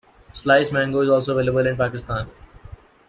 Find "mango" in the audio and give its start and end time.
0.71-1.01